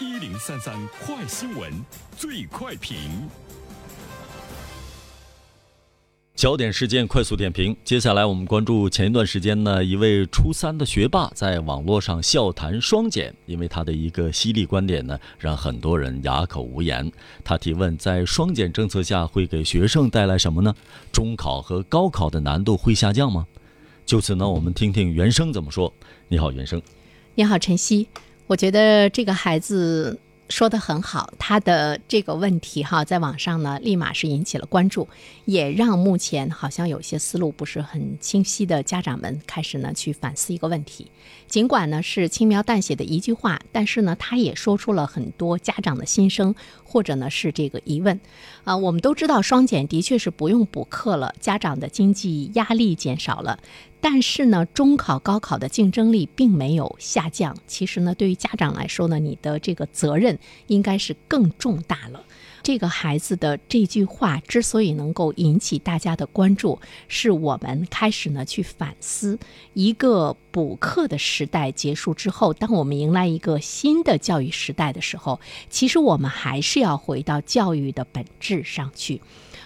[0.00, 1.72] 一零三三快新闻，
[2.16, 2.98] 最快评。
[6.34, 7.76] 焦点事件快速点评。
[7.84, 17.08] 接下来我们关注前一段时间呢，一位初三的学霸在网络上笑谈双减，因为他的一个犀利观点呢，让很多人哑口无言。
[17.44, 20.74] 他提问：在双减政策下，会给学生带来什么呢？
[21.12, 23.46] 中考和高考的难度会下降吗？
[24.04, 25.94] 就此呢，我们听听原生怎么说。
[26.26, 26.82] 你好，原生。
[27.36, 28.08] 你好，晨曦。
[28.46, 30.18] 我觉得这个孩子。
[30.50, 35.08] 说的很好，他的这个问题哈，在网上呢，立马是引起了关注，
[35.46, 41.10] 也让目前好像有些思路不是很清晰的家长们开始呢去反思一个问题。
[41.48, 48.20] 尽管呢是轻描淡写的一句话，但是呢，他也说出了很多家长的心声，或者呢是这个疑问。
[48.64, 53.58] 啊，我们都知道双减的确是不用补课了，家长的经济压力减少了。
[54.04, 57.56] 但是呢，中考、高考的竞争力并没有下降。
[57.66, 62.22] 其实呢，对于家长来说呢，你的这个责任应该是更重大了。
[62.62, 66.78] 这个孩子的这句话之所以能够引起大家的关注，
[67.08, 69.38] 是我们开始呢去反思，
[69.72, 75.40] 一个补课的时代结束之后，当我们迎来一个新的教育时代的时候，
[75.70, 79.22] 其实我们还是要回到教育的本质上去。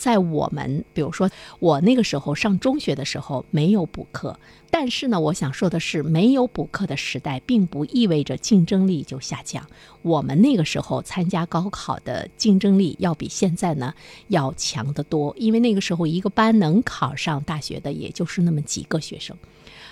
[0.00, 9.66] 在我们，比如说我那个时候上中学的时候没有补课，但是呢，我想说的是，没有补课的时代，并不意味着竞争力就下降。
[10.00, 13.92] 我们那个时候参加高考的竞争力要比现在呢
[14.28, 19.36] 要强得多，因为那个时候一个班能考上大学的也就是那么几个学生。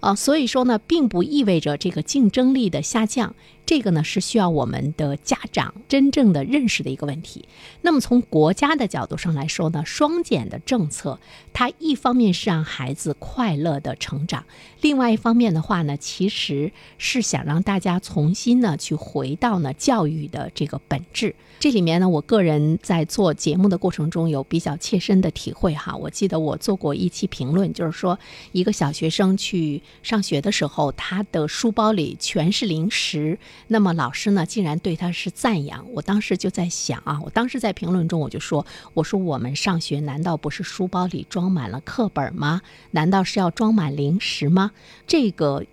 [0.00, 3.34] 啊，所以说呢，并不意味着这个竞争力的下降，
[3.70, 7.46] 这个呢是需要我们的家长真正的认识的一个问题。
[7.82, 11.20] 那么从国家的角度上来说呢，双减的政策，
[11.52, 14.44] 它一方面是让孩子快乐的成长，
[14.80, 21.36] 另外一方面的话呢，其实是想让大家重新呢去回到呢教育的这个本质。
[21.60, 25.94] 这里面呢，我个人在做节目的过程中有比较切身的体会哈。
[25.94, 28.18] 我记得我做过一期评论，就是说
[28.50, 33.38] 一个小学生去上学的时候，他的书包里全是零食，
[33.68, 35.90] 那么老师呢竟然对他是赞扬。
[35.92, 42.62] 我当时就在想啊，我当时在评论中我就说，我说我们上学难道不是书包里装满了课本吗？
[42.90, 44.72] 难道是要装满零食吗？
[45.06, 45.64] 这个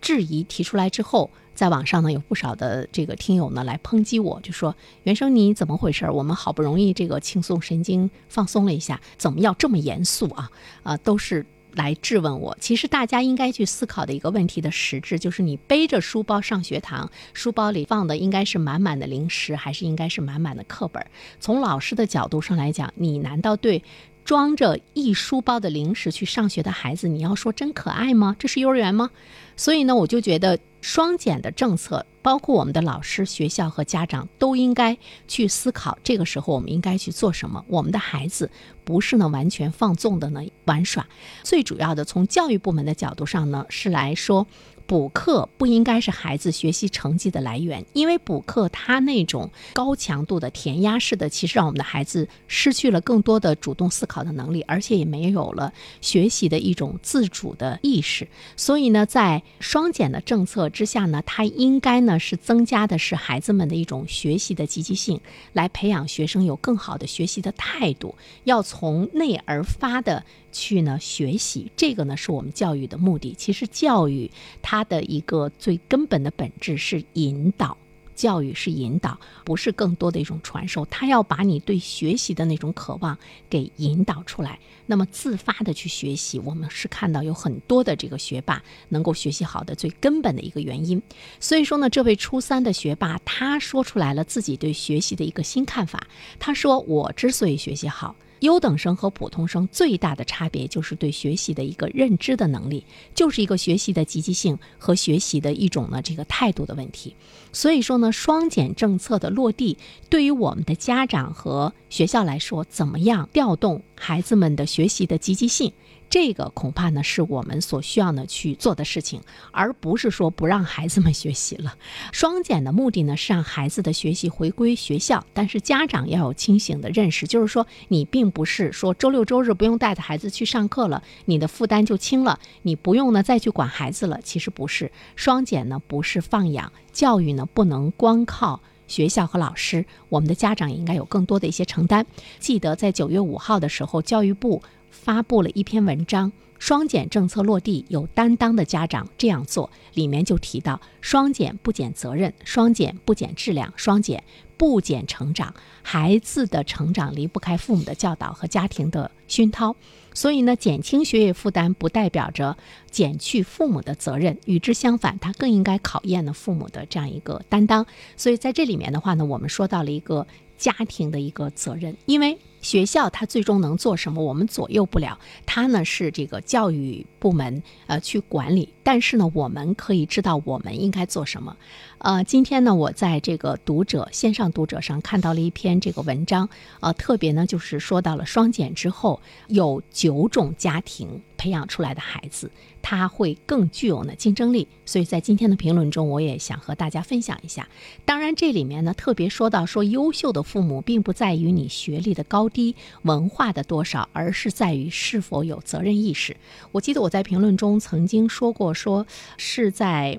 [0.00, 1.30] 质疑提出来之后。
[1.54, 6.08] 在网上呢，有不少的这个听友呢来抨击我，就说原生你怎么回事？
[6.08, 10.52] 我们好不容易这个轻松神经放松了一下，怎么要这么严肃啊？
[10.84, 11.44] 啊，都是
[11.78, 12.56] 来质问我。
[12.60, 21.06] 其实大家应该去思考的一个问题的实质，就是你背着书包上学堂，书包里放的应该是满满的零食，还是应该是满满的课本？
[21.38, 23.84] 从老师的角度上来讲，你难道对
[24.24, 28.34] 装着一书包的零食去上学的孩子，你要说真可爱吗？
[28.40, 29.10] 这是幼儿园吗？
[29.58, 30.58] 所以呢，我就觉得。
[30.80, 34.96] 双减的政策，包括我们的老师、学校和家长都应该
[35.26, 37.64] 去思考，这个时候我们应该去做什么？
[37.66, 38.48] 我们的孩子
[38.84, 41.04] 不是呢完全放纵的呢玩耍，
[41.42, 44.46] 最主要的从教育部门的角度上呢是来说。
[44.86, 55.70] 补课不应该是孩子学习成绩的来源，因为补课它那种高强度的填鸭式的，其实让我们的孩子失去了更多的主动思考的能力，而且也没有了
[56.00, 58.26] 学习的一种自主的意识。
[58.56, 65.20] 所以呢，在双减的政策之下呢，它应该呢是增加的是孩子们的一种学习的积极性，
[65.52, 68.14] 来培养学生有更好的学习的态度，
[68.44, 70.24] 要从内而发的。
[70.50, 73.34] 去呢学习，这个呢是我们教育的目的。
[73.36, 74.28] 其实教育
[74.62, 77.76] 它的一个最根本的本质是引导，
[78.18, 80.84] 教育是引导，不是更多的一种传授。
[80.86, 83.16] 他要把你对学习的那种渴望
[83.48, 84.58] 给引导出来。
[84.86, 91.00] 那么自发的去学习，我们是看到有很多的这个学霸能够学习好的最根本的一个原因。
[91.38, 96.06] 所以说呢，这位初三的学霸他说出来了自己对学习的一个新看法。
[96.40, 102.84] 他说：“我之所以学习好。”优等生和普通生最大的差别就是对学习的一个认知的能力，
[103.14, 107.14] 就是一个学习的积极性和学习的一种呢这个态度的问题。
[107.52, 109.76] 所以说呢，双减政策的落地，
[110.08, 115.72] 对于我们的家长和学校来说，怎么样调动孩子们的学习的积极性？
[116.10, 119.20] 这个恐怕呢是我们所需要呢去做的事情，
[119.52, 121.74] 而不是说不让孩子们学习了。
[122.12, 134.18] 双减的目的呢是让孩子的学习回归学校，但是家长要有清醒的认识，就是说你并不是说周六周日不用带着孩子去上课了，你的负担就轻了，你不用呢再去管孩子了。
[134.22, 142.06] 其实不是，双减呢不是放养教育呢，不能光靠学校和老师，我们的家长也应该有更多的一些承担。
[142.38, 144.62] 记得在九月五号的时候，教育部。
[144.90, 154.22] 发布了一篇文章，双减政策落地，有担当的家长这样做，里面就提到双减不减责任，双减不减质量，双减
[154.56, 155.54] 不减成长。
[155.82, 159.74] 孩子的成长离不开父母的教导和家庭的熏陶，
[160.12, 162.56] 所以呢，减轻学业负担不代表着
[162.90, 167.86] 减去父母的责任，与之相反，它更应该考验了父母的这样一个担当。
[168.16, 170.26] 所以在这里面的话呢，我们说到了一个
[170.58, 172.38] 家庭的一个责任，因为。
[172.60, 175.16] 学校它最终能做什么，我们左右不了。
[175.46, 181.56] 它呢是这个教育部门呃去管理，但是呢我们可以知道我们应该做什么。
[181.98, 186.48] 呃，今天呢我在这个读者线上读者上看到了一篇这个文章，
[186.80, 192.50] 呃，特别呢就是说到了双减之后有九种家庭培养出来的孩子，
[192.82, 194.68] 他会更具有呢竞争力。
[194.84, 197.66] 所以在今天的评论中，我也想和大家分享一下。
[198.04, 202.46] 当然这里面呢特别说到说优秀的父母，并不在于你学历的高。
[202.48, 206.36] 低文化的多少，而是在于是否有责任意识。
[206.72, 209.06] 我记得我在评论中曾经说过，说
[209.36, 210.18] 是在。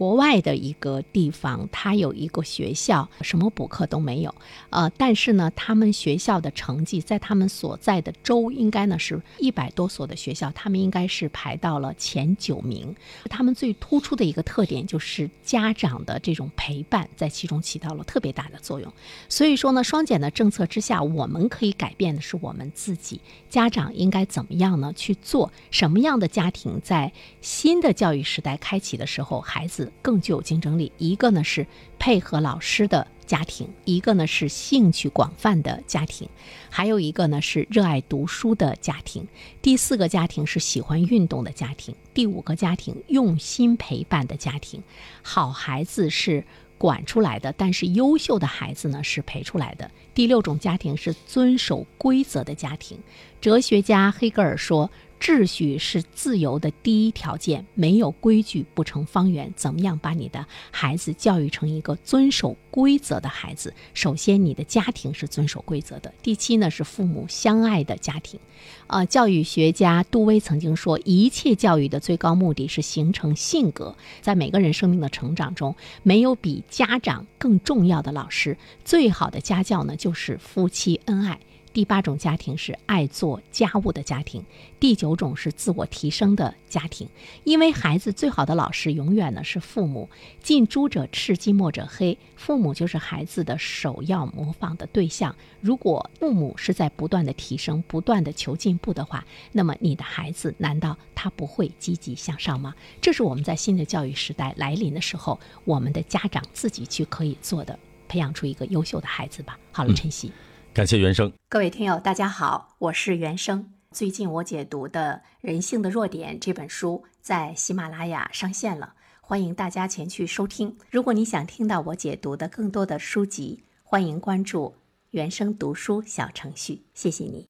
[0.00, 4.34] 国外的一个地方，它有一个学校，什么补课都没有，
[4.70, 12.96] 呃，但是呢，他们学校的成绩在他们所在的州，应该呢是一百多所的学校，他们应该是排到了前九名。
[13.28, 18.90] 他们最突出的一个特点就是家长的这种陪伴，在其中起到了特别大的作用。
[19.28, 23.20] 所以说呢，双减的政策之下，我们可以改变的是我们自己，
[23.50, 24.94] 家长应该怎么样呢？
[24.96, 27.12] 去做什么样的家庭，在
[27.42, 29.89] 新的教育时代开启的时候，孩子。
[30.02, 30.92] 更具有竞争力。
[30.98, 31.66] 一个呢是
[31.98, 36.28] 配合老师的家庭，一个呢是兴趣广泛的家庭，
[36.68, 39.26] 还有一个呢是热爱读书的家庭。
[39.62, 41.94] 第四个家庭是喜欢运动的家庭。
[42.12, 44.82] 第五个家庭用心陪伴的家庭。
[45.22, 46.44] 好孩子是
[46.76, 49.90] 管出来的，但是优秀的孩子呢是陪出来的。
[50.14, 52.98] 第六种家庭是遵守规则的家庭。
[53.40, 54.90] 哲学家黑格尔说。
[55.20, 59.52] 秩序是自由的第一条件，没有规矩不成方圆。
[59.54, 63.74] 怎么样把你的孩子教育成一个遵守规则的孩子？
[63.92, 66.12] 首先，你的家庭是遵守规则的。
[66.22, 68.40] 第七呢，是父母相爱的家庭。
[68.86, 73.94] 呃，教育学家杜威曾经说，一切教育的最高目的是形成性格。
[74.22, 78.56] 在每个人生命的成长中，没有比家长更重要的老师。
[78.86, 81.38] 最好的家教呢，就是夫妻恩爱。
[81.72, 84.44] 第八种家庭是爱做家务的家庭，
[84.80, 87.08] 第九种是自我提升的家庭。
[87.44, 90.08] 因为孩子最好的老师永远呢是父母。
[90.42, 95.34] 近朱者赤，近墨者黑，父母就是孩子的首要模仿的对象。
[95.60, 102.74] 如果父母是在不断的提升、不断的求进步的话，那么你的孩子难道他不会积极向上吗？
[103.00, 107.78] 这是我们在新的教育时代来临的时候，我们的家长自己去可以做的，
[108.08, 109.56] 培养出一个优秀的孩子吧。
[109.70, 110.32] 好了，晨曦。
[110.80, 113.70] 感谢原生，各位听友，大家好，我是原生。
[113.90, 120.78] 最近我解读的《人性的弱点》这本书在喜马拉雅上线了，欢迎大家前去收听。
[120.90, 124.74] 如果你想听到我解读的更多的书籍，欢迎关注
[125.10, 126.86] 原生读书小程序。
[126.94, 127.49] 谢谢你。